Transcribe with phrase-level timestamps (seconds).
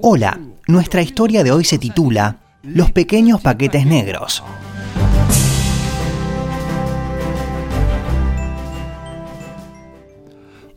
[0.00, 4.44] Hola, nuestra historia de hoy se titula Los pequeños paquetes negros.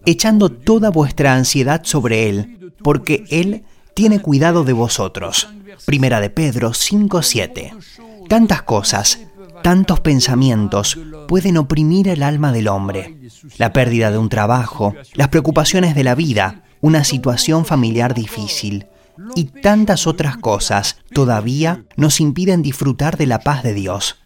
[0.05, 5.50] Echando toda vuestra ansiedad sobre Él, porque Él tiene cuidado de vosotros.
[5.86, 7.74] Primera de Pedro 5:7.
[8.28, 9.19] Tantas cosas,
[9.61, 10.97] tantos pensamientos
[11.28, 13.18] pueden oprimir el alma del hombre.
[13.57, 18.88] La pérdida de un trabajo, las preocupaciones de la vida, una situación familiar difícil
[19.36, 24.18] y tantas otras cosas todavía nos impiden disfrutar de la paz de Dios.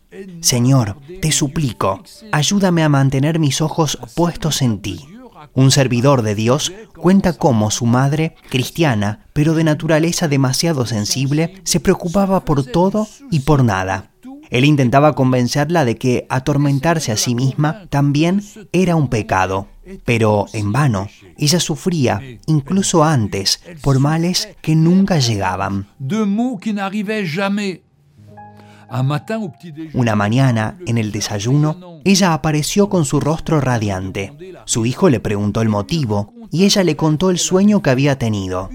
[0.42, 5.06] Señor, te suplico, ayúdame a mantener mis ojos puestos en ti.
[5.54, 11.80] Un servidor de Dios cuenta cómo su madre, cristiana, pero de naturaleza demasiado sensible, se
[11.80, 14.12] preocupaba por todo y por nada.
[14.50, 19.68] Él intentaba convencerla de que atormentarse a sí misma también era un pecado,
[20.04, 21.08] pero en vano.
[21.38, 25.88] Ella sufría, incluso antes, por males que nunca llegaban.
[29.94, 34.34] Una mañana, en el desayuno, ella apareció con su rostro radiante.
[34.66, 38.70] Su hijo le preguntó el motivo y ella le contó el sueño que había tenido.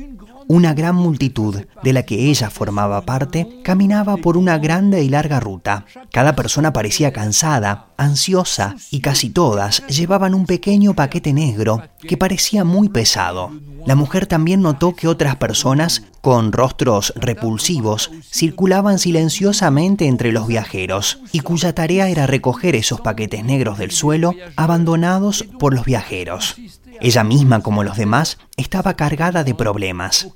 [0.52, 5.38] Una gran multitud, de la que ella formaba parte, caminaba por una grande y larga
[5.38, 5.84] ruta.
[6.10, 12.64] Cada persona parecía cansada, ansiosa, y casi todas llevaban un pequeño paquete negro que parecía
[12.64, 13.52] muy pesado.
[13.86, 21.20] La mujer también notó que otras personas, con rostros repulsivos, circulaban silenciosamente entre los viajeros,
[21.32, 26.56] y cuya tarea era recoger esos paquetes negros del suelo abandonados por los viajeros.
[27.00, 30.28] Ella misma, como los demás, estaba cargada de problemas.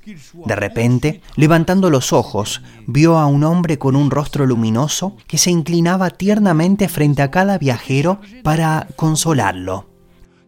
[0.45, 5.51] De repente, levantando los ojos, vio a un hombre con un rostro luminoso que se
[5.51, 9.87] inclinaba tiernamente frente a cada viajero para consolarlo.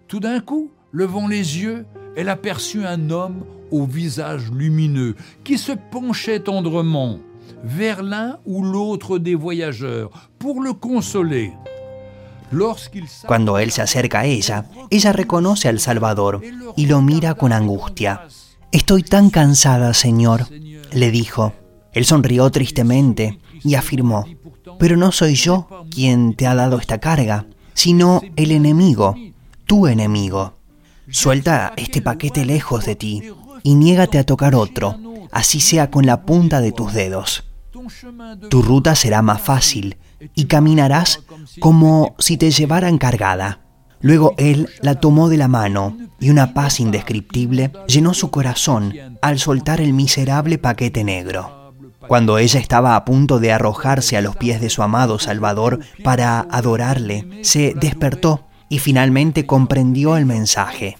[0.07, 5.71] Tout d'un coup, levant les yeux, elle aperçut un homme au visage lumineux qui se
[5.71, 7.19] penchait tendrement
[7.63, 11.53] vers l'un ou l'autre des voyageurs pour le consoler.
[13.25, 16.41] Cuando él se acerca a ella, ella reconoce al Salvador
[16.77, 18.27] y lo mira con angustia.
[18.71, 20.47] Estoy tan cansada, Señor,
[20.91, 21.53] le dijo.
[21.91, 24.25] Él sonrió tristemente y afirmó,
[24.79, 29.15] pero no soy yo quien te ha dado esta carga, sino el enemigo,
[29.65, 30.53] tu enemigo.
[31.09, 33.23] Suelta este paquete lejos de ti
[33.63, 34.97] y niégate a tocar otro,
[35.31, 37.45] así sea con la punta de tus dedos.
[38.49, 39.97] Tu ruta será más fácil
[40.35, 41.23] y caminarás
[41.59, 43.61] como si te llevaran cargada.
[43.99, 49.39] Luego él la tomó de la mano y una paz indescriptible llenó su corazón al
[49.39, 51.73] soltar el miserable paquete negro.
[52.07, 56.39] Cuando ella estaba a punto de arrojarse a los pies de su amado Salvador para
[56.51, 60.97] adorarle, se despertó y finalmente comprendió el mensaje.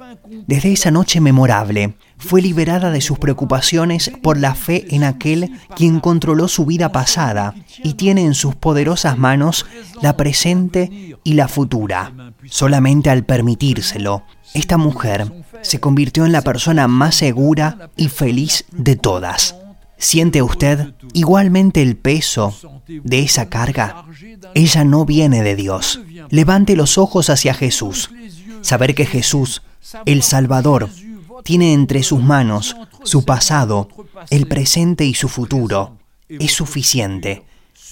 [0.47, 6.00] Desde esa noche memorable, fue liberada de sus preocupaciones por la fe en aquel quien
[6.00, 9.66] controló su vida pasada y tiene en sus poderosas manos
[10.01, 12.13] la presente y la futura.
[12.45, 14.23] Solamente al permitírselo,
[14.53, 19.56] esta mujer se convirtió en la persona más segura y feliz de todas.
[19.97, 24.05] ¿Siente usted igualmente el peso de esa carga?
[24.53, 26.01] Ella no viene de Dios.
[26.29, 28.09] Levante los ojos hacia Jesús.
[28.61, 29.61] Saber que Jesús,
[30.05, 30.89] el Salvador,
[31.43, 33.89] tiene entre sus manos su pasado,
[34.29, 35.97] el presente y su futuro,
[36.27, 37.43] es suficiente